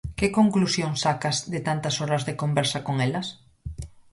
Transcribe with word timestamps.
Que 0.17 0.27
conclusións 0.39 0.97
sacas 1.05 1.37
de 1.53 1.59
tantas 1.67 1.95
horas 2.01 2.25
de 2.27 2.37
conversa 2.41 2.79
con 2.87 2.95
elas? 3.07 3.27